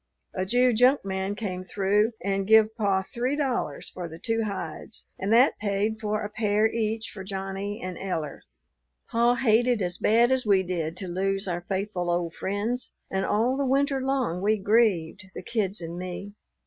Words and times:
A 0.33 0.47
Jew 0.47 0.73
junk 0.73 1.05
man 1.05 1.35
came 1.35 1.63
through 1.63 2.13
and 2.23 2.47
give 2.47 2.75
pa 2.75 3.03
three 3.03 3.35
dollars 3.35 3.87
for 3.91 4.07
the 4.09 4.17
two 4.17 4.41
hides, 4.45 5.05
and 5.19 5.31
that 5.31 5.59
paid 5.59 5.99
for 5.99 6.23
a 6.23 6.29
pair 6.31 6.65
each 6.67 7.11
for 7.11 7.23
Johnny 7.23 7.79
and 7.83 7.99
Eller. 7.99 8.41
"Pa 9.11 9.35
hated 9.35 9.79
as 9.79 9.99
bad 9.99 10.31
as 10.31 10.43
we 10.43 10.63
did 10.63 10.97
to 10.97 11.07
lose 11.07 11.47
our 11.47 11.61
faithful 11.61 12.09
old 12.09 12.33
friends, 12.33 12.91
and 13.11 13.25
all 13.27 13.55
the 13.55 13.63
winter 13.67 14.01
long 14.01 14.41
we 14.41 14.57
grieved, 14.57 15.25
the 15.35 15.43
kids 15.43 15.81
and 15.81 15.99
me. 15.99 16.33